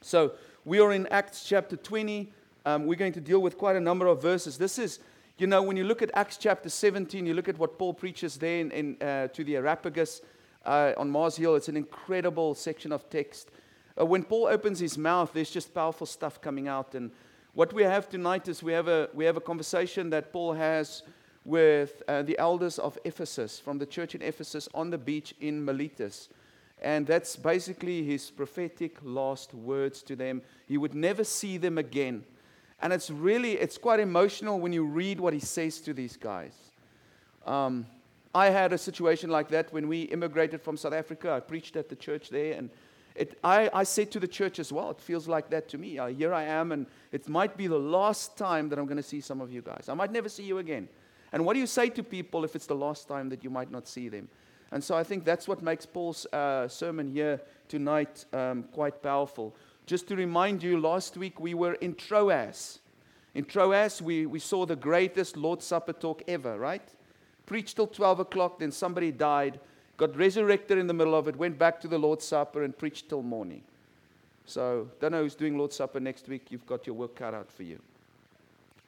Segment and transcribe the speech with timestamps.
[0.00, 0.32] So
[0.64, 2.32] we are in Acts chapter 20.
[2.64, 4.56] Um, we're going to deal with quite a number of verses.
[4.56, 5.00] This is,
[5.38, 8.36] you know, when you look at Acts chapter 17, you look at what Paul preaches
[8.36, 10.20] there in, in uh, to the Areopagus
[10.64, 11.56] uh, on Mars Hill.
[11.56, 13.50] It's an incredible section of text.
[14.00, 16.94] Uh, when Paul opens his mouth, there's just powerful stuff coming out.
[16.94, 17.10] And
[17.54, 21.02] what we have tonight is we have a, we have a conversation that Paul has
[21.44, 25.64] with uh, the elders of Ephesus, from the church in Ephesus on the beach in
[25.64, 26.28] Miletus.
[26.80, 30.42] And that's basically his prophetic last words to them.
[30.66, 32.24] He would never see them again.
[32.80, 36.54] And it's really, it's quite emotional when you read what he says to these guys.
[37.44, 37.86] Um,
[38.34, 41.32] I had a situation like that when we immigrated from South Africa.
[41.32, 42.70] I preached at the church there, and
[43.16, 45.98] it, I, I said to the church as well, it feels like that to me.
[45.98, 49.02] Uh, here I am, and it might be the last time that I'm going to
[49.02, 49.88] see some of you guys.
[49.88, 50.88] I might never see you again.
[51.32, 53.72] And what do you say to people if it's the last time that you might
[53.72, 54.28] not see them?
[54.70, 59.54] And so I think that's what makes Paul's uh, sermon here tonight um, quite powerful.
[59.86, 62.80] Just to remind you, last week we were in Troas.
[63.34, 66.82] In Troas, we, we saw the greatest Lord's Supper talk ever, right?
[67.46, 69.60] Preached till 12 o'clock, then somebody died,
[69.96, 73.08] got resurrected in the middle of it, went back to the Lord's Supper, and preached
[73.08, 73.62] till morning.
[74.44, 76.50] So, don't know who's doing Lord's Supper next week.
[76.50, 77.78] You've got your work cut out for you.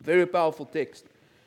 [0.02, 1.06] Very powerful text.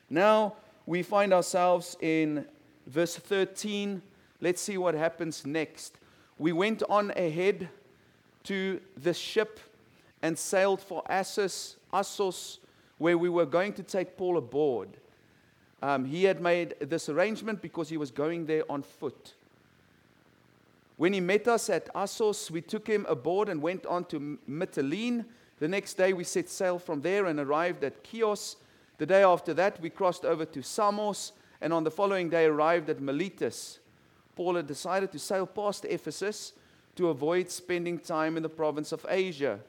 [0.09, 2.45] Now, we find ourselves in
[2.87, 4.01] verse 13.
[4.43, 5.95] Let's see what happens next.
[6.37, 7.69] We went on ahead
[8.43, 9.57] to the ship
[10.21, 12.59] and sailed for Assos, Assos
[12.97, 14.89] where we were going to take Paul aboard.
[15.81, 19.33] Um, he had made this arrangement because he was going there on foot.
[20.97, 25.23] When he met us at Assos, we took him aboard and went on to Mytilene.
[25.59, 28.57] The next day, we set sail from there and arrived at Chios
[28.97, 32.89] the day after that, we crossed over to Samos, and on the following day arrived
[32.89, 33.79] at Miletus.
[34.35, 36.53] Paul had decided to sail past Ephesus
[36.95, 39.59] to avoid spending time in the province of Asia,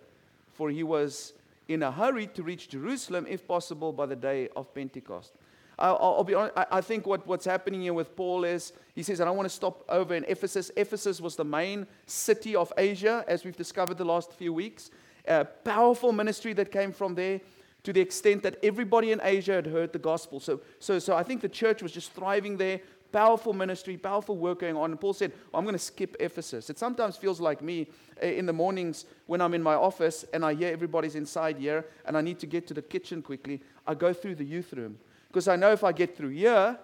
[0.53, 1.33] for he was
[1.69, 5.33] in a hurry to reach Jerusalem, if possible, by the day of Pentecost.
[5.79, 9.21] I'll, I'll be honest, I think what, what's happening here with Paul is he says,
[9.21, 10.71] I don't want to stop over in Ephesus.
[10.77, 14.91] Ephesus was the main city of Asia, as we've discovered the last few weeks.
[15.27, 17.41] A powerful ministry that came from there
[17.83, 20.39] to the extent that everybody in Asia had heard the gospel.
[20.39, 22.81] So, so, so I think the church was just thriving there,
[23.15, 24.91] powerful ministry, powerful work going on.
[24.91, 26.69] And Paul said, well, I'm going to skip Ephesus.
[26.69, 27.87] It sometimes feels like me
[28.21, 31.87] eh, in the mornings when I'm in my office and I hear everybody's inside here
[32.07, 33.63] and I need to get to the kitchen quickly.
[33.87, 34.99] I go through the youth room
[35.29, 36.77] because I know if I get through here,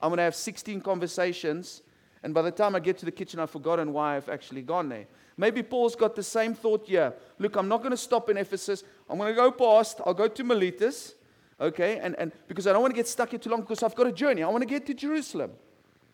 [0.00, 1.82] I'm going to have 16 conversations.
[2.22, 4.88] And by the time I get to the kitchen, I've forgotten why I've actually gone
[4.88, 5.06] there.
[5.36, 7.12] Maybe Paul's got the same thought here.
[7.38, 8.82] Look, I'm not going to stop in Ephesus.
[9.10, 10.00] I'm going to go past.
[10.06, 11.16] I'll go to Miletus.
[11.60, 11.98] Okay?
[11.98, 14.06] And, and because I don't want to get stuck here too long because I've got
[14.06, 14.42] a journey.
[14.42, 15.52] I want to get to Jerusalem.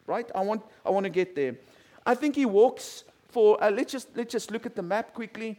[0.06, 0.28] Right?
[0.34, 1.56] I want, I want to get there.
[2.04, 5.58] I think he walks for, uh, let's, just, let's just look at the map quickly.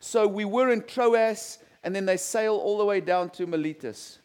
[0.00, 4.18] So we were in Troas, and then they sail all the way down to Miletus.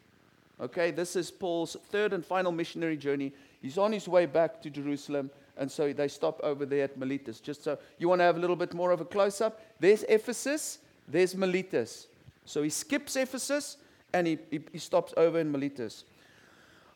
[0.62, 3.34] Okay, this is Paul's third and final missionary journey.
[3.62, 5.32] He's on his way back to Jerusalem.
[5.58, 7.40] And so they stop over there at Miletus.
[7.40, 9.62] Just so you want to have a little bit more of a close up.
[9.80, 12.08] There's Ephesus, there's Miletus.
[12.46, 13.78] So he skips Ephesus
[14.14, 16.04] and he, he, he, stops over in Miletus.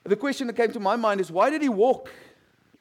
[0.07, 2.09] The question that came to my mind is why did he walk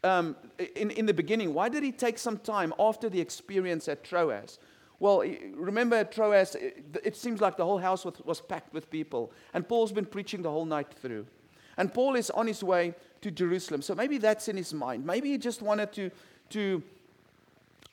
[0.04, 0.36] um,
[0.76, 1.54] in, in the beginning?
[1.54, 4.60] Why did he take some time after the experience at Troas?
[5.00, 8.88] Well, remember at Troas, it, it seems like the whole house was, was packed with
[8.90, 9.32] people.
[9.54, 11.26] And Paul's been preaching the whole night through.
[11.76, 13.82] And Paul is on his way to Jerusalem.
[13.82, 15.04] So maybe that's in his mind.
[15.04, 16.10] Maybe he just wanted to,
[16.50, 16.82] to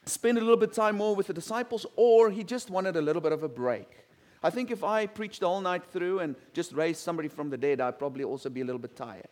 [0.05, 3.21] spend a little bit time more with the disciples, or he just wanted a little
[3.21, 3.89] bit of a break.
[4.43, 7.79] I think if I preached all night through and just raised somebody from the dead,
[7.79, 9.27] I'd probably also be a little bit tired.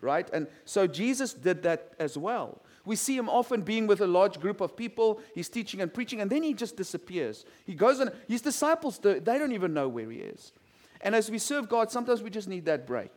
[0.00, 0.28] Right?
[0.34, 2.60] And so Jesus did that as well.
[2.84, 5.20] We see him often being with a large group of people.
[5.34, 7.46] He's teaching and preaching, and then he just disappears.
[7.64, 10.52] He goes and his disciples, they don't even know where he is.
[11.00, 13.10] And as we serve God, sometimes we just need that break.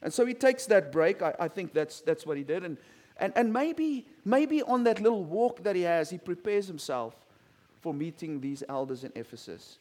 [0.00, 1.22] And so he takes that break.
[1.22, 2.64] I, I think that's, that's what he did.
[2.64, 2.78] And,
[3.16, 7.16] and, and maybe, maybe on that little walk that he has, he prepares himself
[7.80, 9.78] for meeting these elders in Ephesus,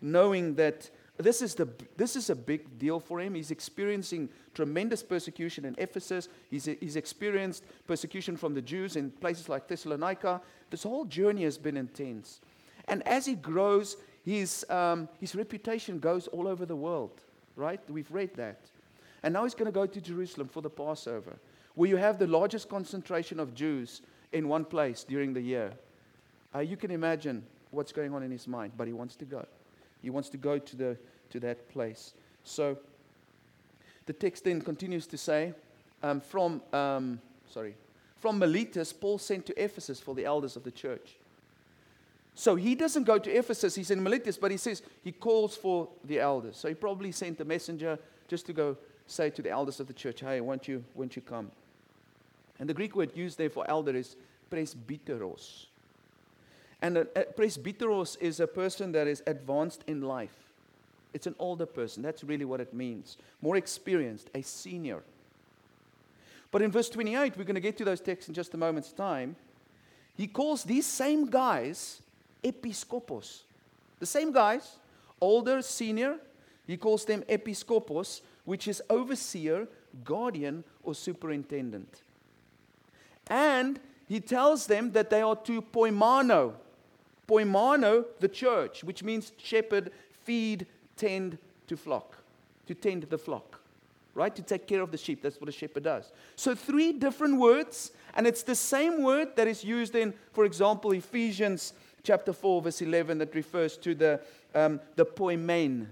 [0.00, 3.34] knowing that this is, the, this is a big deal for him.
[3.34, 6.28] He's experiencing tremendous persecution in Ephesus.
[6.50, 10.42] He's, he's experienced persecution from the Jews in places like Thessalonica.
[10.70, 12.40] This whole journey has been intense.
[12.86, 17.20] And as he grows, his, um, his reputation goes all over the world,
[17.54, 17.80] right?
[17.88, 18.60] We've read that.
[19.22, 21.36] And now he's going to go to Jerusalem for the Passover,
[21.74, 24.02] where you have the largest concentration of Jews
[24.32, 25.72] in one place during the year.
[26.54, 29.46] Uh, you can imagine what's going on in his mind, but he wants to go.
[30.02, 30.96] He wants to go to, the,
[31.30, 32.14] to that place.
[32.44, 32.78] So
[34.06, 35.52] the text then continues to say,
[36.02, 37.74] um, from, um, sorry,
[38.16, 41.16] from Miletus, Paul sent to Ephesus for the elders of the church.
[42.34, 45.88] So he doesn't go to Ephesus, he's in Miletus, but he says he calls for
[46.04, 46.56] the elders.
[46.56, 47.98] So he probably sent a messenger
[48.28, 48.76] just to go
[49.06, 51.50] say to the elders of the church, hey, won't you, won't you come?
[52.58, 54.16] And the Greek word used there for elder is
[54.50, 55.66] presbyteros.
[56.82, 60.36] And a, a presbyteros is a person that is advanced in life.
[61.14, 62.02] It's an older person.
[62.02, 63.16] That's really what it means.
[63.40, 65.02] More experienced, a senior.
[66.50, 68.92] But in verse 28, we're going to get to those texts in just a moment's
[68.92, 69.36] time.
[70.16, 72.02] He calls these same guys
[72.44, 73.42] episkopos.
[73.98, 74.76] The same guys,
[75.20, 76.16] older, senior,
[76.66, 79.68] he calls them episkopos, which is overseer,
[80.04, 82.02] guardian, or superintendent.
[83.28, 86.54] And he tells them that they are to poimano.
[87.28, 89.90] Poimano, the church, which means shepherd,
[90.24, 92.16] feed, tend to flock,
[92.66, 93.60] to tend the flock,
[94.14, 94.34] right?
[94.34, 95.22] To take care of the sheep.
[95.22, 96.12] That's what a shepherd does.
[96.36, 100.92] So, three different words, and it's the same word that is used in, for example,
[100.92, 104.20] Ephesians chapter 4, verse 11, that refers to the,
[104.54, 105.86] um, the poimen,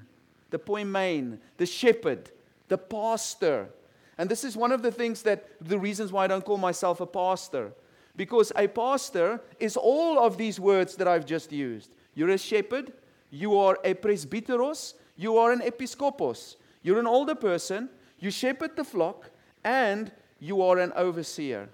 [0.50, 2.30] the poimen, the shepherd,
[2.68, 3.68] the pastor.
[4.16, 7.00] And this is one of the things that the reasons why I don't call myself
[7.00, 7.72] a pastor.
[8.16, 11.90] Because a pastor is all of these words that I've just used.
[12.14, 12.92] You're a shepherd,
[13.30, 16.56] you are a presbyteros, you are an episcopos.
[16.82, 17.88] You're an older person,
[18.20, 19.30] you shepherd the flock,
[19.64, 21.68] and you are an overseer.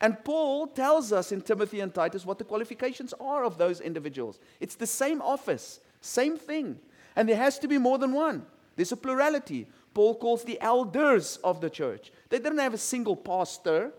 [0.00, 4.38] And Paul tells us in Timothy and Titus what the qualifications are of those individuals.
[4.60, 6.78] It's the same office, same thing.
[7.16, 8.46] And there has to be more than one.
[8.76, 9.68] There's a plurality.
[9.94, 12.10] Paul calls the elders of the church.
[12.30, 13.92] They didn't have a single pastor,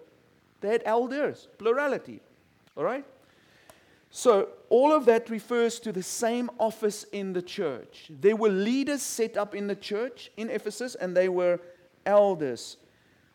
[0.63, 2.19] they had elders, plurality.
[2.75, 3.05] All right?
[4.09, 8.07] So, all of that refers to the same office in the church.
[8.09, 11.59] There were leaders set up in the church in Ephesus, and they were
[12.05, 12.77] elders.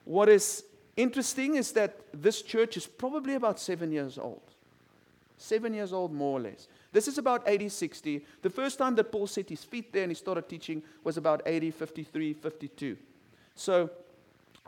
[0.05, 0.65] What is
[0.99, 4.43] Interesting is that this church is probably about seven years old.
[5.37, 6.67] Seven years old, more or less.
[6.91, 8.27] This is about 80, 60.
[8.43, 11.43] The first time that Paul set his feet there and he started teaching was about
[11.47, 12.97] 80, 53, 52.
[13.55, 13.91] So,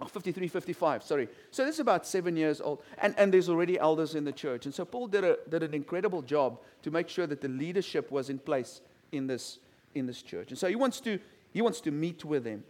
[0.01, 1.29] oh, 53, 55, sorry.
[1.51, 2.83] So this is about seven years old.
[2.99, 4.65] And, and there's already elders in the church.
[4.67, 8.11] And so Paul did, a, did an incredible job to make sure that the leadership
[8.11, 8.81] was in place
[9.13, 9.59] in this,
[9.95, 10.51] in this church.
[10.51, 11.19] And so he wants to,
[11.53, 12.65] he wants to meet with them.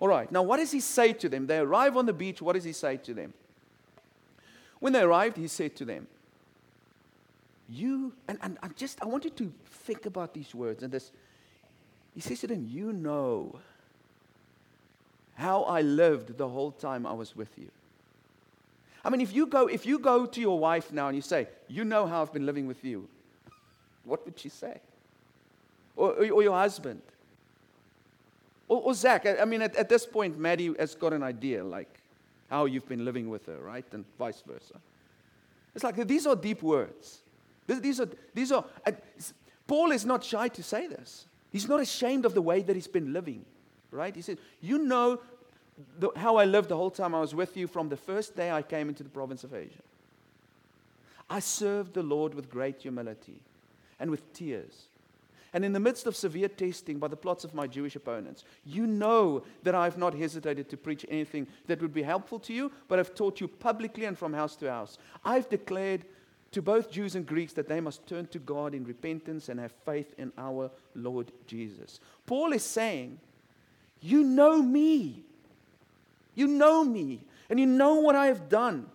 [0.00, 1.46] All right, now what does he say to them?
[1.46, 2.42] They arrive on the beach.
[2.42, 3.34] What does he say to them?
[4.80, 6.08] When they arrived, he said to them,
[7.68, 11.12] You, and, and I just, I want you to think about these words and this.
[12.14, 13.60] He says to them, You know
[15.34, 17.68] how I lived the whole time I was with you.
[19.04, 21.48] I mean, if you go, if you go to your wife now and you say,
[21.68, 23.08] You know how I've been living with you,
[24.04, 24.80] what would she say?
[25.96, 27.02] Or, or your husband.
[28.68, 31.88] Or, or Zach, I, mean, at, at this point, Maddie has got an idea, like
[32.48, 33.84] how you've been living with her, right?
[33.92, 34.80] And vice versa.
[35.74, 37.20] It's like these are deep words.
[37.66, 38.64] These are, these are,
[39.66, 41.26] Paul is not shy to say this.
[41.50, 43.44] He's not ashamed of the way that he's been living,
[43.92, 44.14] right?
[44.14, 45.20] He said, You know
[45.98, 48.50] the, how I lived the whole time I was with you from the first day
[48.50, 49.82] I came into the province of Asia.
[51.30, 53.40] I served the Lord with great humility
[53.98, 54.88] and with tears
[55.52, 58.86] and in the midst of severe testing by the plots of my Jewish opponents, you
[58.86, 62.72] know that I have not hesitated to preach anything that would be helpful to you,
[62.88, 64.96] but I've taught you publicly and from house to house.
[65.24, 66.06] I've declared
[66.52, 69.72] to both Jews and Greeks that they must turn to God in repentance and have
[69.84, 72.00] faith in our Lord Jesus.
[72.24, 73.18] Paul is saying,
[74.02, 75.22] You know me.
[76.34, 78.86] You know me, and you know what I have done.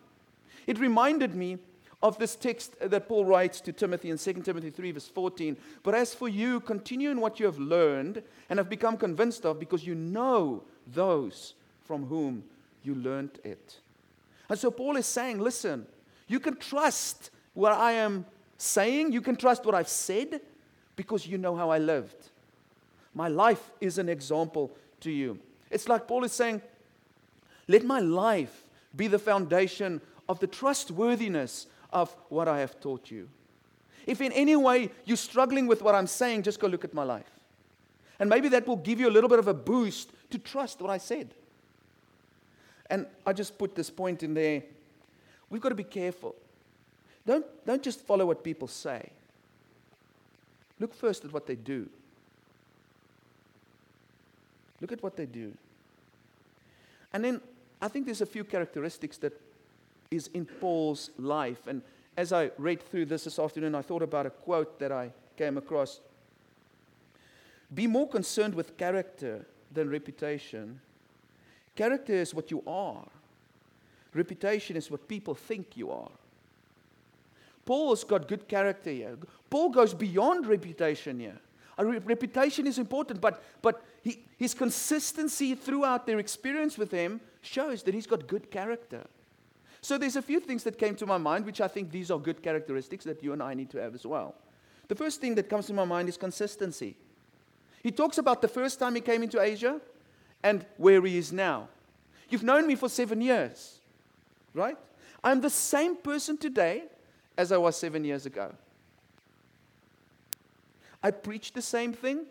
[0.66, 1.60] It reminded me
[2.02, 5.56] of this text that Paul writes to Timothy in 2 Timothy 3, verse 14.
[5.84, 9.60] But as for you, continue in what you have learned and have become convinced of,
[9.60, 11.54] because you know those
[11.86, 12.44] from whom
[12.84, 13.78] you learned it.
[14.50, 15.86] And so Paul is saying, listen,
[16.28, 18.26] you can trust what I am
[18.58, 20.42] saying, you can trust what I've said,
[20.96, 22.32] because you know how I lived.
[23.14, 25.40] My life is an example to you.
[25.70, 26.62] It's like Paul is saying,
[27.68, 28.64] let my life
[28.96, 33.30] be the foundation of the trustworthiness of what I have taught you.
[34.06, 37.04] If in any way you're struggling with what I'm saying, just go look at my
[37.04, 37.30] life.
[38.20, 40.90] And maybe that will give you a little bit of a boost to trust what
[40.90, 41.34] I said.
[42.90, 44.64] And I just put this point in there.
[45.50, 46.36] We've got to be careful.
[47.26, 49.10] Don't, don't just follow what people say.
[50.80, 51.90] Look first at what they do.
[54.82, 55.54] Look at what they do.
[57.14, 57.42] And then
[57.82, 59.34] I think there's a few characteristics that
[60.12, 61.68] is in Paul's life.
[61.68, 61.82] And
[62.16, 65.58] as I read through this this afternoon, I thought about a quote that I came
[65.58, 66.02] across
[67.74, 70.80] Be more concerned with character than reputation.
[71.76, 73.06] Character is what you are,
[74.14, 76.10] reputation is what people think you are.
[77.66, 79.18] Paul has got good character here.
[79.50, 81.38] Paul goes beyond reputation here.
[81.78, 87.94] Reputation is important, but, but he, his consistency throughout their experience with him shows that
[87.94, 89.06] he's got good character.
[89.82, 92.18] So there's a few things that came to my mind, which I think these are
[92.18, 94.36] good characteristics that you and I need to have as well.
[94.88, 96.96] The first thing that comes to my mind is consistency.
[97.84, 99.82] He talks about the first time he came into Asia
[100.42, 101.68] and where he is now.
[102.30, 103.80] You've known me for seven years,
[104.54, 104.78] right?
[105.22, 106.84] I'm the same person today
[107.38, 108.54] as I was seven years ago.
[111.04, 112.26] I preach the same thing.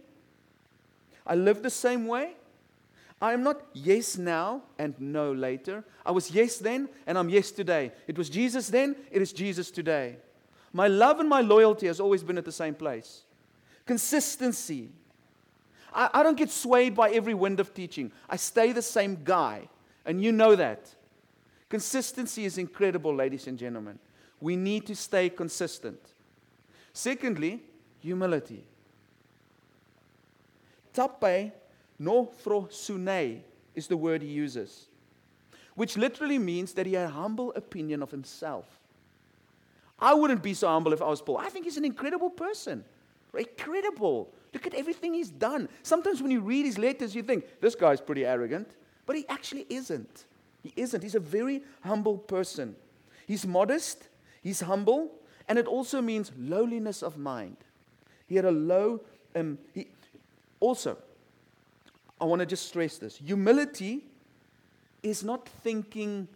[1.26, 2.34] I live the same way.
[3.20, 5.84] I am not yes now and no later.
[6.04, 7.92] I was yes then and I'm yes today.
[8.06, 10.16] It was Jesus then, it is Jesus today.
[10.72, 13.22] My love and my loyalty has always been at the same place.
[13.86, 14.90] Consistency.
[15.94, 18.12] I, I don't get swayed by every wind of teaching.
[18.28, 19.68] I stay the same guy,
[20.04, 20.94] and you know that.
[21.70, 23.98] Consistency is incredible, ladies and gentlemen.
[24.40, 25.98] We need to stay consistent.
[26.92, 27.62] Secondly,
[28.00, 28.66] humility.
[30.96, 31.52] Tape
[31.98, 33.40] no frosune
[33.74, 34.86] is the word he uses,
[35.74, 38.66] which literally means that he had a humble opinion of himself.
[39.98, 41.38] I wouldn't be so humble if I was Paul.
[41.38, 42.84] I think he's an incredible person.
[43.34, 44.30] Incredible.
[44.52, 45.68] Look at everything he's done.
[45.82, 48.68] Sometimes when you read his letters, you think, this guy's pretty arrogant.
[49.04, 50.24] But he actually isn't.
[50.62, 51.02] He isn't.
[51.02, 52.76] He's a very humble person.
[53.26, 54.08] He's modest,
[54.42, 55.10] he's humble,
[55.48, 57.56] and it also means lowliness of mind.
[58.26, 59.00] He had a low,
[59.34, 59.88] um, he,
[60.60, 60.96] also,
[62.20, 64.04] I want to just stress this humility
[65.02, 66.26] is not thinking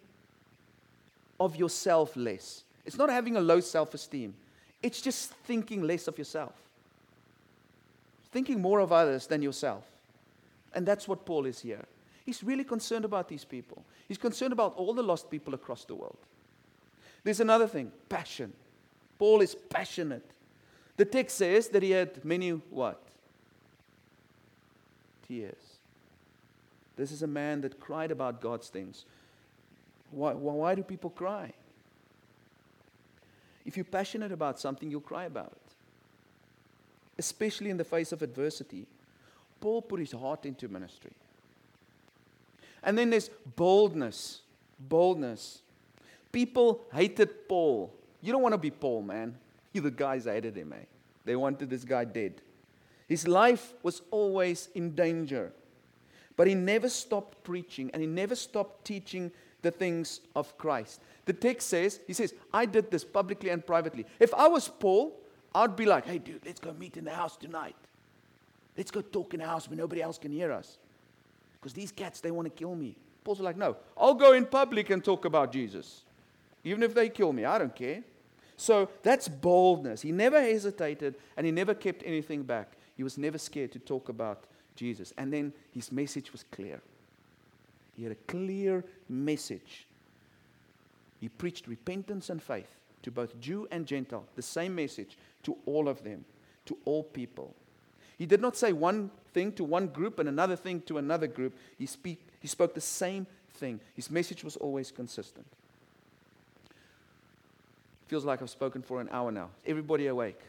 [1.39, 4.35] of yourself less, it's not having a low self esteem,
[4.83, 6.55] it's just thinking less of yourself,
[8.33, 9.85] thinking more of others than yourself.
[10.73, 11.85] And that's what Paul is here.
[12.25, 13.83] He's really concerned about these people.
[14.07, 16.19] He's concerned about all the lost people across the world.
[17.25, 18.53] There's another thing passion.
[19.19, 20.25] Paul is passionate.
[20.97, 23.03] The text says that he had many what?
[25.30, 25.78] Tears.
[26.96, 29.04] This is a man that cried about God's things.
[30.10, 31.52] Why, why do people cry?
[33.64, 35.72] If you're passionate about something, you'll cry about it,
[37.16, 38.88] especially in the face of adversity.
[39.60, 41.12] Paul put his heart into ministry.
[42.82, 44.40] And then there's boldness.
[44.80, 45.60] Boldness.
[46.32, 47.94] People hated Paul.
[48.20, 49.37] You don't want to be Paul, man.
[49.72, 50.87] You the guys hated him, eh?
[51.25, 52.42] They wanted this guy dead.
[53.11, 55.52] His life was always in danger.
[56.37, 61.00] But he never stopped preaching and he never stopped teaching the things of Christ.
[61.25, 64.07] The text says, he says, I did this publicly and privately.
[64.21, 65.21] If I was Paul,
[65.52, 67.75] I'd be like, hey, dude, let's go meet in the house tonight.
[68.76, 70.79] Let's go talk in the house where nobody else can hear us.
[71.55, 72.95] Because these cats, they want to kill me.
[73.25, 76.05] Paul's like, no, I'll go in public and talk about Jesus.
[76.62, 78.05] Even if they kill me, I don't care.
[78.57, 80.00] So that's boldness.
[80.00, 82.76] He never hesitated and he never kept anything back.
[83.00, 84.45] He was never scared to talk about
[84.76, 85.14] Jesus.
[85.16, 86.83] And then his message was clear.
[87.97, 89.87] He had a clear message.
[91.19, 92.69] He preached repentance and faith
[93.00, 96.26] to both Jew and Gentile, the same message to all of them,
[96.66, 97.54] to all people.
[98.19, 101.57] He did not say one thing to one group and another thing to another group.
[101.78, 103.80] He, speak, he spoke the same thing.
[103.95, 105.47] His message was always consistent.
[108.09, 109.49] Feels like I've spoken for an hour now.
[109.64, 110.42] Everybody awake?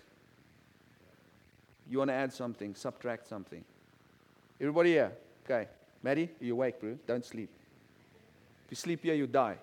[1.91, 3.65] You want to add something, subtract something?
[4.61, 5.11] Everybody here?
[5.43, 5.67] Okay.
[6.01, 6.97] Maddie, you awake, bro?
[7.05, 7.49] Don't sleep.
[8.65, 9.57] If you sleep here, you die.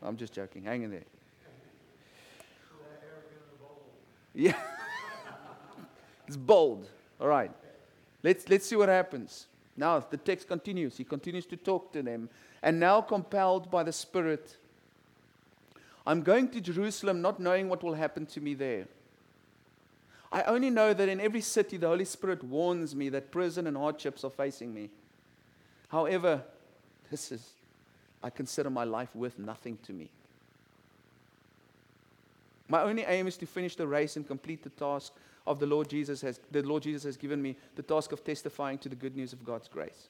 [0.00, 0.62] I'm just joking.
[0.62, 1.02] Hang in there.
[4.34, 4.54] Yeah.
[6.28, 6.88] it's bold.
[7.20, 7.50] All right.
[8.22, 9.48] Let's, let's see what happens.
[9.76, 10.96] Now, the text continues.
[10.96, 12.28] He continues to talk to them.
[12.62, 14.56] And now, compelled by the Spirit,
[16.06, 18.86] I'm going to Jerusalem not knowing what will happen to me there.
[20.30, 23.76] I only know that in every city, the Holy Spirit warns me that prison and
[23.76, 24.90] hardships are facing me.
[25.88, 26.42] However,
[27.10, 27.50] this is,
[28.22, 30.10] I consider my life worth nothing to me.
[32.68, 35.14] My only aim is to finish the race and complete the task
[35.46, 38.76] of the Lord Jesus has, the Lord Jesus has given me, the task of testifying
[38.78, 40.08] to the good news of God's grace.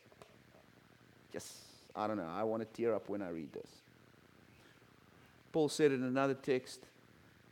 [1.32, 1.62] Yes,
[1.94, 3.70] I don't know, I want to tear up when I read this.
[5.52, 6.80] Paul said in another text,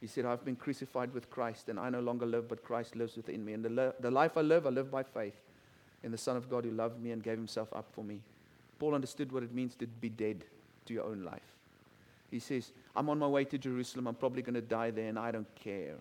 [0.00, 3.16] he said, I've been crucified with Christ, and I no longer live, but Christ lives
[3.16, 3.54] within me.
[3.54, 5.40] And the, the life I live, I live by faith
[6.02, 8.20] in the Son of God who loved me and gave himself up for me.
[8.78, 10.44] Paul understood what it means to be dead
[10.84, 11.56] to your own life.
[12.30, 14.06] He says, I'm on my way to Jerusalem.
[14.06, 15.94] I'm probably going to die there, and I don't care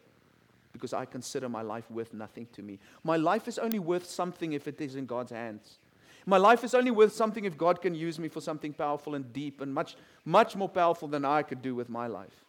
[0.74, 2.80] because I consider my life worth nothing to me.
[3.04, 5.78] My life is only worth something if it is in God's hands.
[6.26, 9.32] My life is only worth something if God can use me for something powerful and
[9.32, 12.45] deep and much, much more powerful than I could do with my life.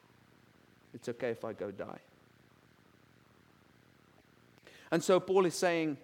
[0.96, 2.00] It's okay if I go die.
[4.90, 5.98] And so Paul is saying,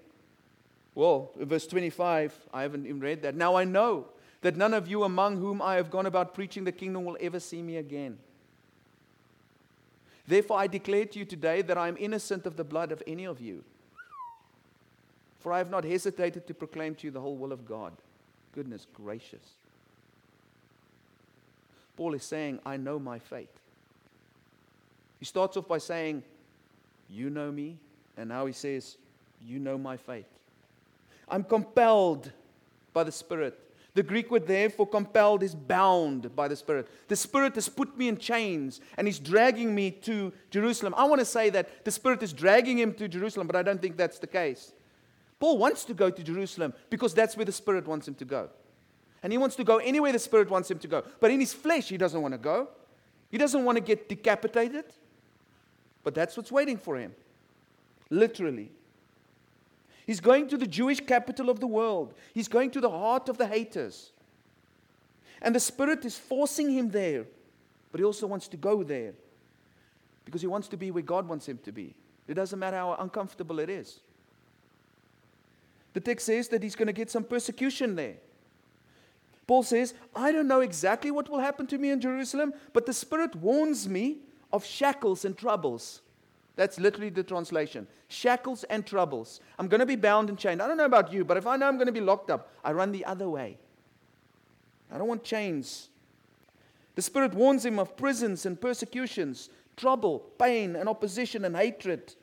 [0.95, 3.35] well, verse 25, I haven't even read that.
[3.35, 4.07] Now I know
[4.43, 7.41] that none of you among whom I have gone about preaching the kingdom will ever
[7.41, 8.19] see me again.
[10.27, 13.25] Therefore, I declare to you today that I am innocent of the blood of any
[13.25, 13.65] of you.
[15.41, 17.93] For I have not hesitated to proclaim to you the whole will of God.
[18.55, 19.41] Goodness gracious.
[21.97, 23.49] Paul is saying, I know my fate.
[25.23, 26.25] He starts off by saying,
[27.09, 27.79] You know me.
[28.17, 28.97] And now he says,
[29.41, 30.27] You know my faith.
[31.29, 32.33] I'm compelled
[32.93, 33.57] by the Spirit.
[33.95, 36.89] The Greek word there for compelled is bound by the Spirit.
[37.07, 40.93] The Spirit has put me in chains and He's dragging me to Jerusalem.
[40.97, 43.81] I want to say that the Spirit is dragging him to Jerusalem, but I don't
[43.81, 44.73] think that's the case.
[45.39, 48.49] Paul wants to go to Jerusalem because that's where the Spirit wants him to go.
[49.23, 51.05] And he wants to go anywhere the Spirit wants him to go.
[51.21, 52.71] But in his flesh, he doesn't want to go.
[53.31, 54.87] He doesn't want to get decapitated.
[56.05, 57.15] But that's what's waiting for him.
[58.11, 58.71] Literally.
[60.07, 62.15] He's going to the Jewish capital of the world.
[62.35, 64.11] He's going to the heart of the haters.
[65.41, 67.25] And the Spirit is forcing him there.
[67.91, 69.13] But he also wants to go there
[70.25, 71.95] because he wants to be where God wants him to be.
[72.27, 74.01] It doesn't matter how uncomfortable it is.
[75.93, 78.15] The text says that he's going to get some persecution there.
[79.47, 82.93] Paul says, I don't know exactly what will happen to me in Jerusalem, but the
[82.93, 84.19] Spirit warns me
[84.53, 86.03] of shackles and troubles.
[86.57, 87.87] That's literally the translation.
[88.09, 89.41] Shackles and troubles.
[89.59, 90.61] I'm going to be bound and chained.
[90.61, 92.53] I don't know about you, but if I know I'm going to be locked up,
[92.63, 93.57] I run the other way.
[94.93, 95.89] I don't want chains.
[96.95, 102.15] The Spirit warns him of prisons and persecutions, trouble, pain, and opposition and hatred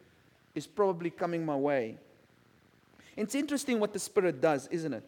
[0.54, 1.98] is probably coming my way.
[3.18, 5.04] It's interesting what the Spirit does, isn't it?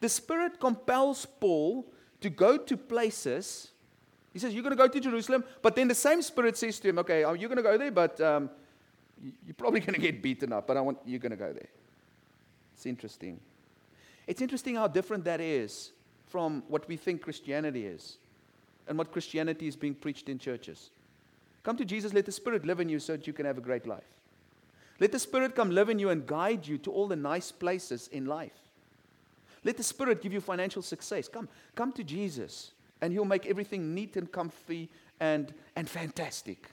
[0.00, 1.86] The Spirit compels Paul
[2.20, 3.70] to go to places
[4.38, 6.88] he says, You're going to go to Jerusalem, but then the same Spirit says to
[6.88, 8.48] him, Okay, you're going to go there, but um,
[9.44, 11.68] you're probably going to get beaten up, but I want you're going to go there.
[12.72, 13.40] It's interesting.
[14.28, 15.90] It's interesting how different that is
[16.28, 18.18] from what we think Christianity is
[18.86, 20.90] and what Christianity is being preached in churches.
[21.64, 23.62] Come to Jesus, let the Spirit live in you so that you can have a
[23.62, 24.04] great life.
[25.00, 28.08] Let the Spirit come live in you and guide you to all the nice places
[28.12, 28.52] in life.
[29.64, 31.26] Let the Spirit give you financial success.
[31.26, 34.88] Come, come to Jesus and He'll make everything neat and comfy
[35.20, 36.68] and, and fantastic.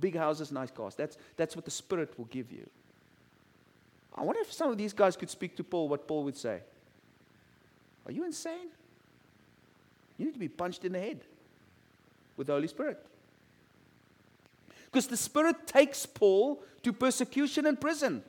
[0.00, 0.94] Big houses, nice cars.
[0.94, 2.68] That's, that's what the Spirit will give you.
[4.14, 6.60] I wonder if some of these guys could speak to Paul what Paul would say.
[8.06, 8.68] Are you insane?
[10.18, 11.20] You need to be punched in the head
[12.36, 13.04] with the Holy Spirit.
[14.90, 18.22] Because the Spirit takes Paul to persecution and prison.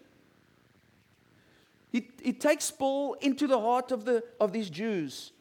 [1.92, 5.32] He, he takes Paul into the heart of, the, of these Jews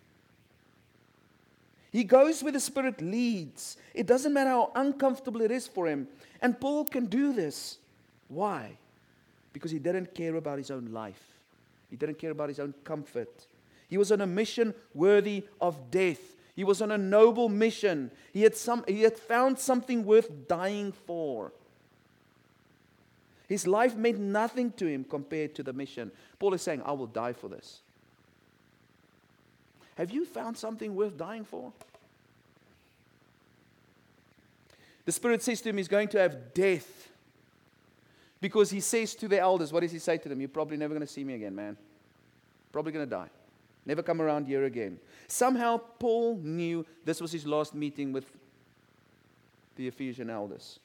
[1.92, 3.76] he goes where the Spirit leads.
[3.92, 6.08] It doesn't matter how uncomfortable it is for him.
[6.40, 7.78] And Paul can do this.
[8.28, 8.78] Why?
[9.52, 11.22] Because he didn't care about his own life,
[11.90, 13.46] he didn't care about his own comfort.
[13.88, 16.34] He was on a mission worthy of death.
[16.56, 18.10] He was on a noble mission.
[18.32, 21.52] He had, some, he had found something worth dying for.
[23.48, 26.10] His life meant nothing to him compared to the mission.
[26.38, 27.82] Paul is saying, I will die for this.
[29.96, 31.72] Have you found something worth dying for?
[35.04, 37.08] The Spirit says to him he's going to have death.
[38.40, 40.40] Because he says to the elders, what does he say to them?
[40.40, 41.76] You're probably never going to see me again, man.
[42.72, 43.28] Probably going to die.
[43.86, 44.98] Never come around here again.
[45.28, 48.26] Somehow, Paul knew this was his last meeting with
[49.76, 50.78] the Ephesian elders.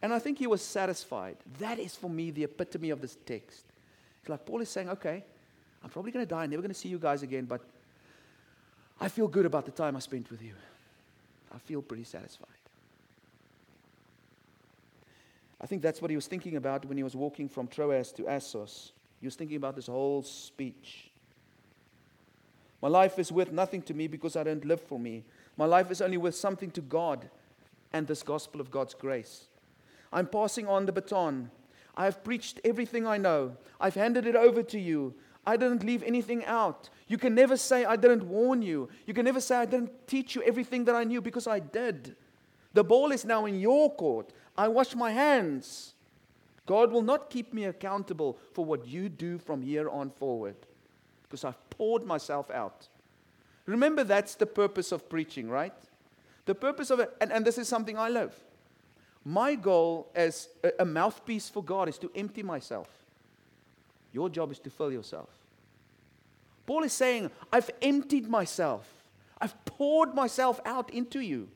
[0.00, 1.36] And I think he was satisfied.
[1.58, 3.64] That is for me the epitome of this text.
[4.20, 5.24] It's like Paul is saying, okay,
[5.82, 7.60] I'm probably going to die, never going to see you guys again, but
[9.02, 10.54] I feel good about the time I spent with you.
[11.52, 12.46] I feel pretty satisfied.
[15.60, 18.28] I think that's what he was thinking about when he was walking from Troas to
[18.28, 18.92] Assos.
[19.20, 21.10] He was thinking about this whole speech.
[22.80, 25.24] My life is worth nothing to me because I don't live for me.
[25.56, 27.28] My life is only worth something to God
[27.92, 29.46] and this gospel of God's grace.
[30.12, 31.50] I'm passing on the baton.
[31.96, 33.56] I have preached everything I know.
[33.80, 35.14] I've handed it over to you.
[35.46, 36.88] I didn't leave anything out.
[37.08, 38.88] You can never say, I didn't warn you.
[39.06, 42.14] You can never say, I didn't teach you everything that I knew because I did.
[42.74, 44.32] The ball is now in your court.
[44.56, 45.94] I wash my hands.
[46.66, 50.56] God will not keep me accountable for what you do from here on forward
[51.24, 52.88] because I've poured myself out.
[53.66, 55.74] Remember, that's the purpose of preaching, right?
[56.46, 58.34] The purpose of it, and, and this is something I love.
[59.24, 62.88] My goal as a, a mouthpiece for God is to empty myself.
[64.12, 65.28] Your job is to fill yourself.
[66.66, 68.88] Paul is saying, I've emptied myself,
[69.40, 71.48] I've poured myself out into you.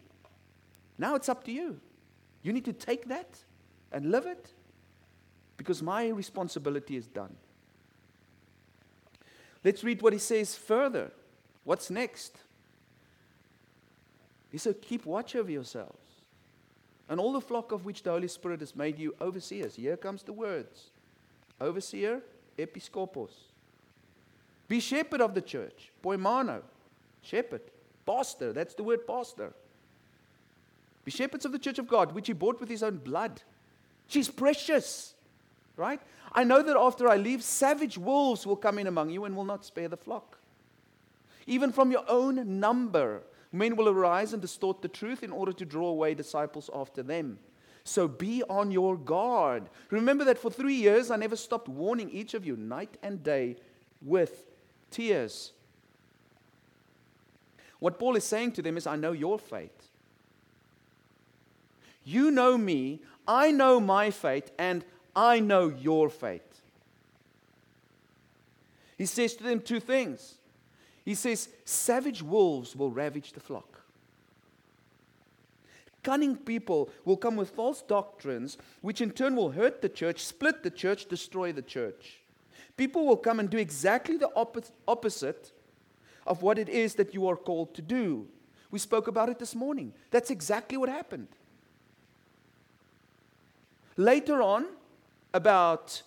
[0.98, 1.78] Now it's up to you.
[2.42, 3.28] You need to take that
[3.92, 4.52] and live it
[5.56, 7.34] because my responsibility is done.
[9.62, 11.10] Let's read what he says further.
[11.64, 12.38] What's next?
[14.50, 16.06] He said, Keep watch over yourselves
[17.08, 19.76] and all the flock of which the Holy Spirit has made you overseers.
[19.76, 20.90] Here comes the words
[21.60, 22.22] overseer,
[22.58, 23.30] episkopos.
[24.68, 26.62] Be shepherd of the church, poimano,
[27.22, 27.62] shepherd,
[28.04, 28.52] pastor.
[28.52, 29.52] That's the word pastor.
[31.04, 33.42] Be shepherds of the church of God, which he bought with his own blood.
[34.08, 35.14] She's precious,
[35.76, 36.00] right?
[36.32, 39.44] I know that after I leave, savage wolves will come in among you and will
[39.44, 40.38] not spare the flock.
[41.46, 45.64] Even from your own number, men will arise and distort the truth in order to
[45.64, 47.38] draw away disciples after them.
[47.86, 49.68] So be on your guard.
[49.90, 53.56] Remember that for three years I never stopped warning each of you night and day
[54.02, 54.44] with
[54.90, 55.52] tears.
[57.78, 59.70] What Paul is saying to them is, I know your fate.
[62.04, 66.42] You know me, I know my fate, and I know your fate.
[68.98, 70.34] He says to them two things.
[71.04, 73.75] He says, Savage wolves will ravage the flock.
[76.06, 80.62] Cunning people will come with false doctrines, which in turn will hurt the church, split
[80.62, 82.18] the church, destroy the church.
[82.76, 84.30] People will come and do exactly the
[84.86, 85.50] opposite
[86.24, 88.28] of what it is that you are called to do.
[88.70, 89.92] We spoke about it this morning.
[90.12, 91.26] That's exactly what happened.
[93.96, 94.66] Later on,
[95.34, 96.02] about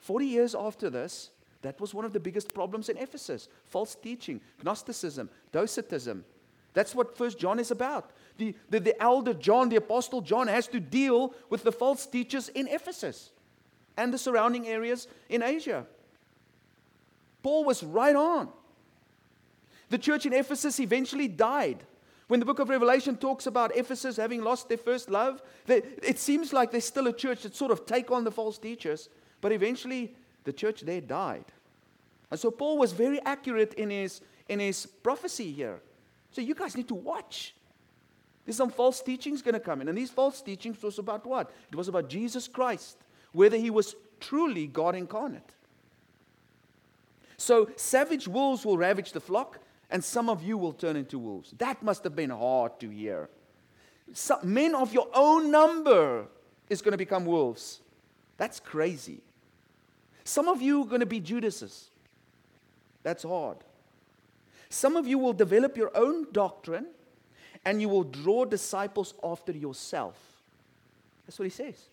[0.00, 1.30] 40 years after this,
[1.62, 6.24] that was one of the biggest problems in Ephesus false teaching, Gnosticism, Docetism.
[6.74, 8.10] That's what First John is about.
[8.38, 12.48] The, the, the elder John, the apostle John, has to deal with the false teachers
[12.50, 13.30] in Ephesus
[13.96, 15.86] and the surrounding areas in Asia.
[17.42, 18.48] Paul was right on.
[19.88, 21.84] The church in Ephesus eventually died.
[22.28, 26.18] When the book of Revelation talks about Ephesus having lost their first love, they, it
[26.18, 29.08] seems like there's still a church that sort of take on the false teachers,
[29.40, 31.44] but eventually the church there died.
[32.30, 35.80] And so Paul was very accurate in his, in his prophecy here.
[36.32, 37.54] So you guys need to watch.
[38.46, 39.88] There's some false teachings going to come in.
[39.88, 41.50] And these false teachings was about what?
[41.70, 42.96] It was about Jesus Christ,
[43.32, 45.50] whether he was truly God incarnate.
[47.36, 49.58] So savage wolves will ravage the flock,
[49.90, 51.52] and some of you will turn into wolves.
[51.58, 53.28] That must have been hard to hear.
[54.12, 56.26] Some, men of your own number
[56.70, 57.80] is going to become wolves.
[58.36, 59.20] That's crazy.
[60.22, 61.90] Some of you are going to be Judases.
[63.02, 63.58] That's hard.
[64.68, 66.86] Some of you will develop your own doctrine
[67.66, 70.16] and you will draw disciples after yourself.
[71.26, 71.86] That's what he says.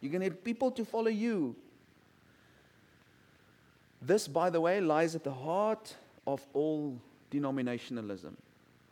[0.00, 1.54] You're going to get people to follow you.
[4.02, 5.94] This, by the way, lies at the heart
[6.26, 6.98] of all
[7.30, 8.32] denominationalism.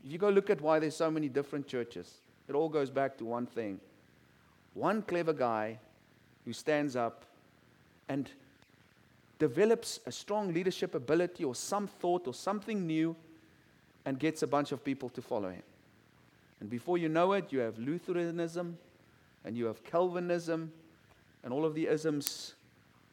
[0.05, 2.14] If you go look at why there's so many different churches,
[2.49, 3.81] it all goes back to one thing.
[4.75, 5.81] One clever guy
[6.45, 7.25] who stands up
[8.09, 8.31] and
[9.40, 13.16] develops a strong leadership ability or some thought or something new
[14.05, 15.62] and gets a bunch of people to follow him.
[16.61, 18.79] And before you know it, you have Lutheranism
[19.45, 20.73] and you have Calvinism
[21.45, 22.55] and all of the isms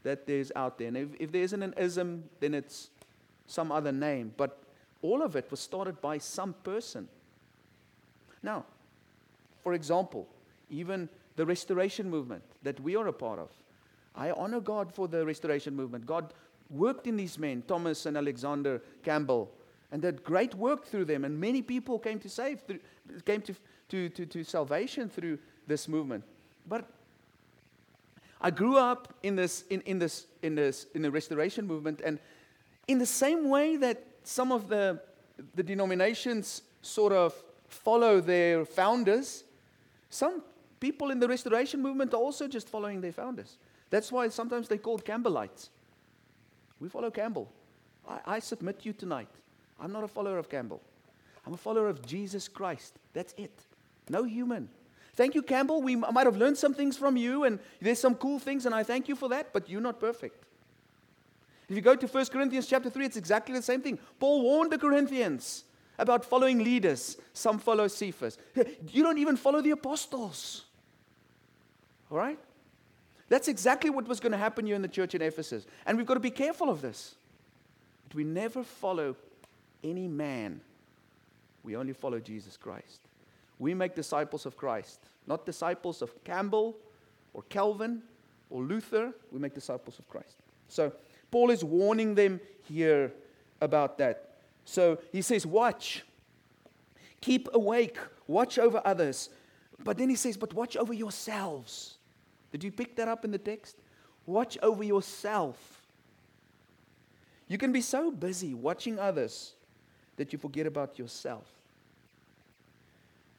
[0.04, 0.88] that there's out there.
[0.88, 2.90] And if, if there isn't an ism, then it's
[3.48, 4.34] some other name.
[4.36, 4.58] But
[5.02, 7.08] all of it was started by some person.
[8.42, 8.66] Now,
[9.64, 10.28] for example,
[10.70, 13.50] even the restoration movement that we are a part of.
[14.16, 16.06] I honor God for the restoration movement.
[16.06, 16.34] God
[16.70, 19.52] worked in these men, Thomas and Alexander Campbell,
[19.94, 21.24] and did great work through them.
[21.24, 22.80] And many people came to save, through,
[23.26, 23.54] came to,
[23.90, 26.24] to, to, to salvation through this movement.
[26.68, 26.86] But
[28.42, 32.18] I grew up in this, in, in this, in this, in the restoration movement, and
[32.88, 35.00] in the same way that some of the,
[35.54, 37.36] the denominations sort of
[37.68, 39.44] follow their founders,
[40.10, 40.42] some
[40.80, 43.58] people in the restoration movement are also just following their founders.
[43.92, 45.70] That's why sometimes they're called Campbellites.
[46.80, 47.48] We follow Campbell.
[48.10, 49.30] I, I submit you tonight.
[49.80, 50.82] I'm not a follower of Campbell.
[51.46, 52.98] I'm a follower of Jesus Christ.
[53.14, 53.52] That's it.
[54.10, 54.70] No human.
[55.16, 55.82] Thank you, Campbell.
[55.82, 58.84] We might have learned some things from you, and there's some cool things, and I
[58.84, 60.44] thank you for that, but you're not perfect.
[61.70, 64.00] If you go to 1 Corinthians chapter 3, it's exactly the same thing.
[64.20, 65.64] Paul warned the Corinthians
[65.98, 67.18] about following leaders.
[67.34, 68.38] Some follow Cephas.
[68.92, 70.66] You don't even follow the apostles.
[72.12, 72.40] All right?
[73.30, 75.66] That's exactly what was going to happen here in the church in Ephesus.
[75.86, 77.16] And we've got to be careful of this.
[78.14, 79.16] We never follow
[79.84, 80.62] any man,
[81.64, 83.02] we only follow Jesus Christ.
[83.60, 86.76] We make disciples of Christ, not disciples of Campbell
[87.34, 88.02] or Calvin
[88.50, 89.14] or Luther.
[89.32, 90.38] We make disciples of Christ.
[90.68, 90.92] So,
[91.32, 93.12] Paul is warning them here
[93.60, 94.34] about that.
[94.66, 96.04] So he says, Watch,
[97.22, 99.30] keep awake, watch over others,
[99.84, 101.98] But then he says, But watch over yourselves.
[102.52, 103.78] Did you pick that up in the text?
[104.26, 105.82] Watch over yourself.
[107.48, 109.54] You can be so busy watching others
[110.18, 111.46] that you forget about yourself.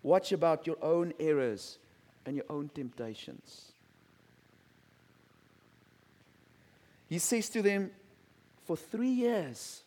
[0.03, 1.79] Watch about your own errors
[2.27, 3.73] and your own temptations.
[7.09, 7.91] He says to them,
[8.65, 9.83] For three years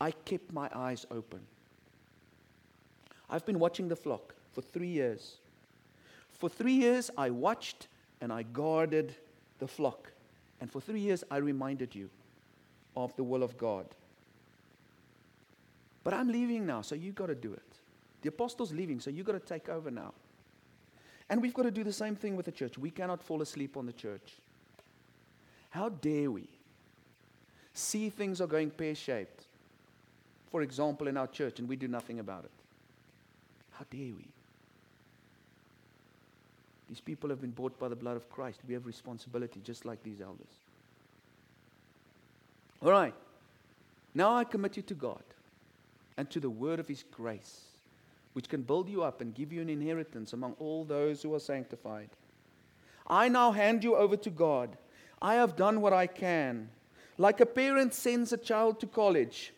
[0.00, 1.40] I kept my eyes open.
[3.28, 5.36] I've been watching the flock for three years.
[6.32, 7.86] For three years I watched
[8.20, 9.14] and I guarded
[9.58, 10.10] the flock.
[10.60, 12.10] And for three years I reminded you
[12.96, 13.86] of the will of God.
[16.02, 17.62] But I'm leaving now, so you've got to do it.
[18.22, 20.12] The apostle's leaving, so you've got to take over now.
[21.28, 22.76] And we've got to do the same thing with the church.
[22.78, 24.34] We cannot fall asleep on the church.
[25.70, 26.48] How dare we
[27.72, 29.44] see things are going pear shaped,
[30.50, 32.50] for example, in our church, and we do nothing about it?
[33.72, 34.26] How dare we?
[36.88, 38.58] These people have been bought by the blood of Christ.
[38.66, 40.52] We have responsibility, just like these elders.
[42.82, 43.14] All right.
[44.12, 45.22] Now I commit you to God
[46.20, 47.62] and to the word of His grace,
[48.34, 51.40] which can build you up and give you an inheritance among all those who are
[51.40, 52.10] sanctified.
[53.06, 54.76] I now hand you over to God.
[55.22, 56.68] I have done what I can.
[57.16, 59.54] Like a parent sends a child to college,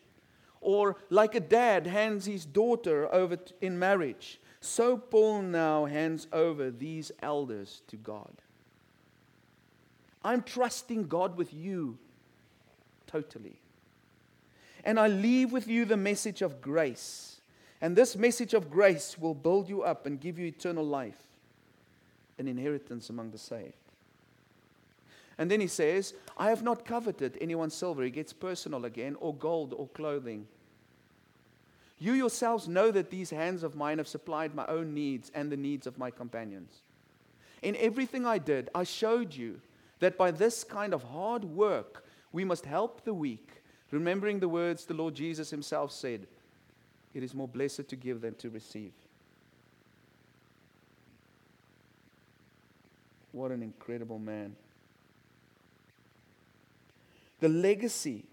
[0.61, 6.71] or like a dad hands his daughter over in marriage, so Paul now hands over
[6.71, 8.31] these elders to God.
[10.23, 11.97] I'm trusting God with you
[13.05, 13.57] totally.
[14.83, 17.37] And I leave with you the message of grace.
[17.81, 21.21] And this message of grace will build you up and give you eternal life,
[22.37, 23.73] an inheritance among the saved.
[25.37, 28.03] And then he says, I have not coveted anyone's silver.
[28.03, 30.47] He gets personal again, or gold, or clothing.
[31.99, 35.57] You yourselves know that these hands of mine have supplied my own needs and the
[35.57, 36.81] needs of my companions.
[37.61, 39.61] In everything I did, I showed you
[39.99, 43.62] that by this kind of hard work, we must help the weak,
[43.93, 46.25] remembering the words the Lord Jesus himself said
[47.13, 48.91] It is more blessed to give than to receive.
[53.31, 54.55] What an incredible man.
[57.39, 58.23] The legacy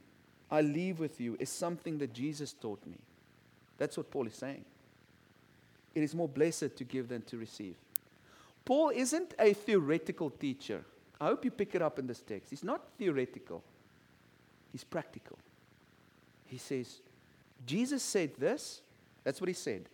[0.51, 2.99] I leave with you is something that Jesus taught me.
[3.79, 4.65] That's what Paul is saying.
[5.95, 7.75] It is more blessed to give than to receive.
[8.65, 10.85] Paul isn't a theoretical teacher.
[11.21, 12.51] I hope you pick it up in this text.
[12.51, 13.63] He's not theoretical,
[14.73, 15.39] he's practical.
[16.51, 17.01] He says,
[17.65, 18.83] Jesus said this.
[19.23, 19.89] That's what he said.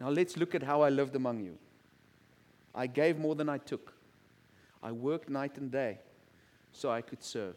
[0.00, 1.58] Now let's look at how I lived among you.
[2.74, 3.92] I gave more than I took.
[4.82, 5.98] I worked night and day
[6.72, 7.54] so I could serve.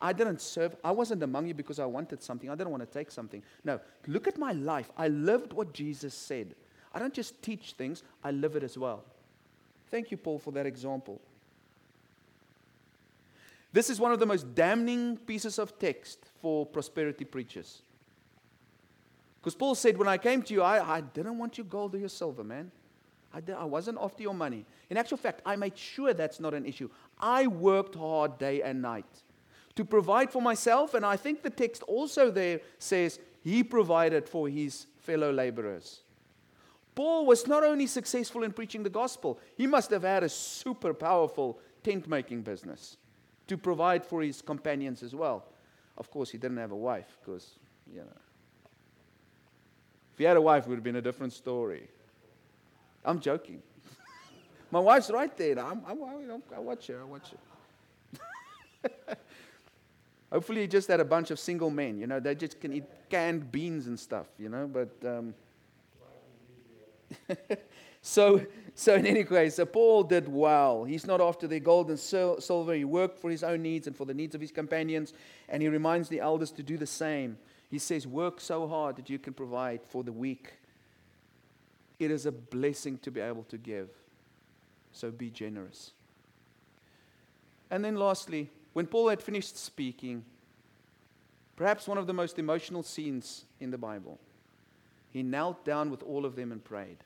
[0.00, 0.76] I didn't serve.
[0.84, 2.50] I wasn't among you because I wanted something.
[2.50, 3.42] I didn't want to take something.
[3.64, 4.90] No, look at my life.
[4.98, 6.54] I lived what Jesus said.
[6.92, 9.04] I don't just teach things, I live it as well.
[9.90, 11.20] Thank you, Paul, for that example.
[13.72, 17.82] This is one of the most damning pieces of text for prosperity preachers.
[19.40, 21.98] Because Paul said, When I came to you, I, I didn't want your gold or
[21.98, 22.70] your silver, man.
[23.32, 24.64] I, did, I wasn't after your money.
[24.88, 26.88] In actual fact, I made sure that's not an issue.
[27.20, 29.04] I worked hard day and night
[29.74, 34.48] to provide for myself, and I think the text also there says he provided for
[34.48, 36.00] his fellow laborers.
[36.94, 40.94] Paul was not only successful in preaching the gospel, he must have had a super
[40.94, 42.96] powerful tent making business
[43.46, 45.44] to provide for his companions as well.
[45.96, 47.58] Of course, he didn't have a wife because,
[47.90, 48.20] you know.
[50.12, 51.88] If he had a wife, it would have been a different story.
[53.04, 53.62] I'm joking.
[54.70, 55.58] My wife's right there.
[55.58, 55.98] I'm, I'm,
[56.54, 57.00] I watch her.
[57.00, 58.96] I watch her.
[60.32, 61.98] Hopefully, he just had a bunch of single men.
[61.98, 64.26] You know, they just can eat canned beans and stuff.
[64.38, 65.34] You know, but um,
[68.06, 68.46] so
[68.78, 70.84] so in any case, so Paul did well.
[70.84, 72.74] He's not after the gold and silver.
[72.74, 75.14] He worked for his own needs and for the needs of his companions,
[75.48, 77.38] and he reminds the elders to do the same.
[77.70, 80.52] He says, "Work so hard that you can provide for the weak."
[81.98, 83.88] It is a blessing to be able to give.
[84.92, 85.92] So be generous.
[87.70, 90.24] And then lastly, when Paul had finished speaking,
[91.56, 94.18] perhaps one of the most emotional scenes in the Bible,
[95.10, 96.98] he knelt down with all of them and prayed.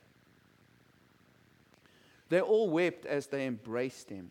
[2.30, 4.30] They all wept as they embraced him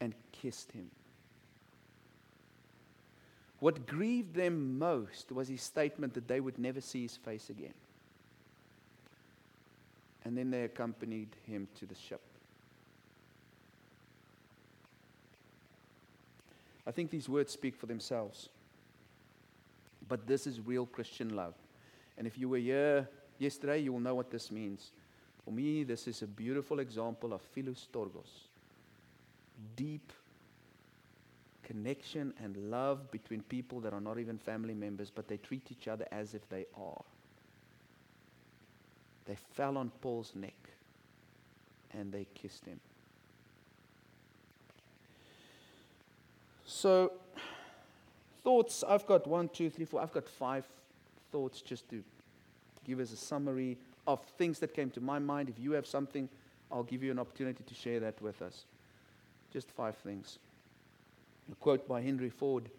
[0.00, 0.90] and kissed him.
[3.58, 7.74] What grieved them most was his statement that they would never see his face again.
[10.24, 12.20] And then they accompanied him to the ship.
[16.86, 18.48] I think these words speak for themselves.
[20.08, 21.54] But this is real Christian love.
[22.16, 24.90] And if you were here yesterday, you will know what this means.
[25.50, 28.46] For me, this is a beautiful example of philostorgos.
[29.74, 30.12] Deep
[31.64, 35.88] connection and love between people that are not even family members, but they treat each
[35.88, 37.02] other as if they are.
[39.26, 40.54] They fell on Paul's neck
[41.94, 42.78] and they kissed him.
[46.64, 47.10] So,
[48.44, 50.00] thoughts I've got one, two, three, four.
[50.00, 50.64] I've got five
[51.32, 52.04] thoughts just to
[52.86, 55.48] give us a summary of things that came to my mind.
[55.48, 56.28] If you have something,
[56.70, 58.64] I'll give you an opportunity to share that with us.
[59.52, 60.38] Just five things.
[61.50, 62.70] A quote by Henry Ford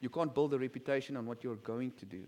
[0.00, 2.22] You can't build a reputation on what you're going to do.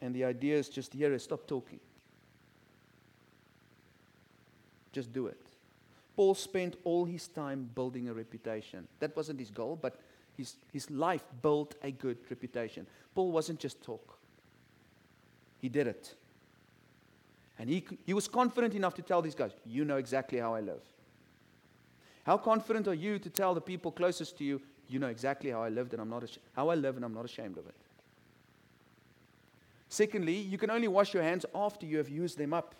[0.00, 1.80] And the idea is just here is stop talking.
[4.92, 5.40] Just do it.
[6.14, 8.86] Paul spent all his time building a reputation.
[9.00, 9.98] That wasn't his goal, but
[10.36, 12.86] his, his life built a good reputation.
[13.14, 14.18] Paul wasn't just talk,
[15.60, 16.14] he did it.
[17.58, 20.60] And he, he was confident enough to tell these guys, You know exactly how I
[20.60, 20.82] live.
[22.24, 25.62] How confident are you to tell the people closest to you, You know exactly how
[25.62, 27.74] I lived and I'm not how I live and I'm not ashamed of it?
[29.88, 32.74] Secondly, you can only wash your hands after you have used them up.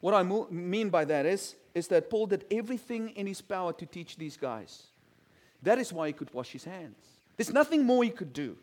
[0.00, 3.72] What I mo- mean by that is, is that Paul did everything in his power
[3.72, 4.82] to teach these guys.
[5.62, 6.96] That is why he could wash his hands.
[7.36, 8.56] There's nothing more he could do.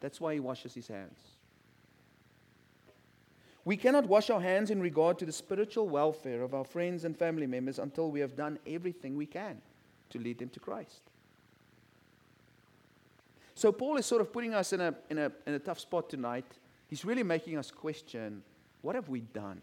[0.00, 1.18] That's why he washes his hands.
[3.64, 7.16] We cannot wash our hands in regard to the spiritual welfare of our friends and
[7.16, 9.60] family members until we have done everything we can
[10.10, 11.00] to lead them to Christ.
[13.54, 16.10] So, Paul is sort of putting us in a, in a, in a tough spot
[16.10, 16.44] tonight.
[16.88, 18.42] He's really making us question
[18.82, 19.62] what have we done?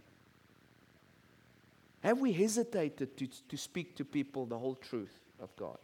[2.02, 5.78] Have we hesitated to, to speak to people the whole truth of God?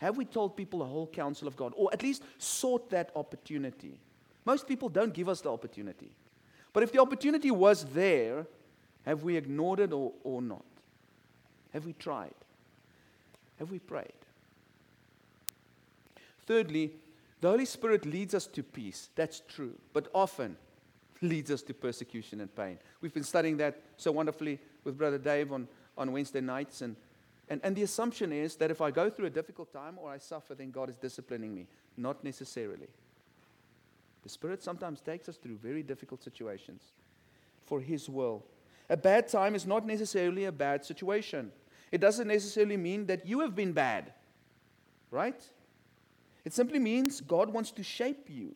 [0.00, 1.72] Have we told people the whole counsel of God?
[1.76, 3.98] Or at least sought that opportunity?
[4.44, 6.10] Most people don't give us the opportunity.
[6.72, 8.46] But if the opportunity was there,
[9.04, 10.64] have we ignored it or, or not?
[11.72, 12.34] Have we tried?
[13.58, 14.12] Have we prayed?
[16.46, 16.92] Thirdly,
[17.40, 19.10] the Holy Spirit leads us to peace.
[19.16, 19.74] That's true.
[19.92, 20.56] But often
[21.22, 22.78] leads us to persecution and pain.
[23.00, 26.82] We've been studying that so wonderfully with Brother Dave on, on Wednesday nights.
[26.82, 26.96] And,
[27.48, 30.18] and, and the assumption is that if I go through a difficult time or I
[30.18, 31.66] suffer, then God is disciplining me.
[31.96, 32.88] Not necessarily.
[34.22, 36.92] The Spirit sometimes takes us through very difficult situations
[37.64, 38.44] for His will.
[38.88, 41.50] A bad time is not necessarily a bad situation.
[41.90, 44.12] It doesn't necessarily mean that you have been bad,
[45.10, 45.42] right?
[46.44, 48.54] It simply means God wants to shape you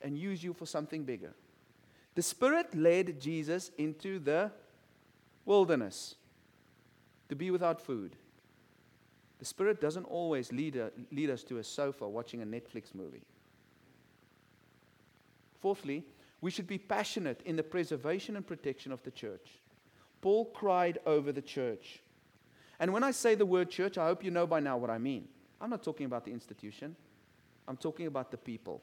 [0.00, 1.34] and use you for something bigger.
[2.14, 4.50] The Spirit led Jesus into the
[5.44, 6.16] wilderness
[7.28, 8.16] to be without food.
[9.38, 13.22] The Spirit doesn't always lead, a, lead us to a sofa watching a Netflix movie.
[15.62, 16.04] Fourthly,
[16.40, 19.48] we should be passionate in the preservation and protection of the church.
[20.20, 22.00] Paul cried over the church.
[22.80, 24.98] And when I say the word church, I hope you know by now what I
[24.98, 25.28] mean.
[25.60, 26.96] I'm not talking about the institution,
[27.68, 28.82] I'm talking about the people,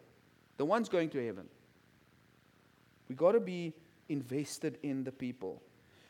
[0.56, 1.50] the ones going to heaven.
[3.10, 3.74] We got to be
[4.08, 5.62] invested in the people.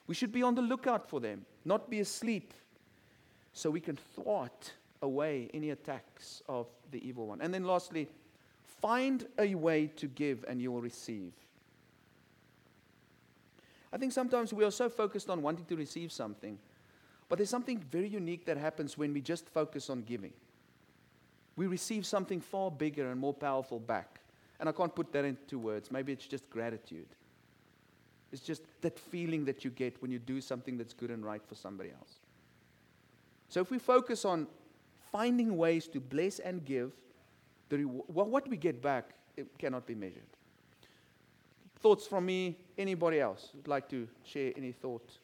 [0.06, 2.54] We should be on the lookout for them, not be asleep,
[3.54, 7.42] so we can thwart away any attacks of the evil one.
[7.42, 8.08] And then lastly,
[8.82, 11.34] find a way to give and you will receive.
[13.92, 16.58] I think sometimes we are so focused on wanting to receive something,
[17.28, 20.34] but there's something very unique that happens when we just focus on giving.
[21.56, 24.20] We receive something far bigger and more powerful back.
[24.60, 25.92] And I can't put that into words.
[25.92, 27.08] Maybe it's just gratitude.
[28.32, 31.42] It's just that feeling that you get when you do something that's good and right
[31.48, 32.20] for somebody else.
[33.48, 34.48] So if we focus on
[35.12, 36.92] finding ways to bless and give,
[37.70, 40.24] the what we get back it cannot be measured.
[41.80, 42.58] Thoughts from me?
[42.78, 45.18] Anybody else would like to share any thought?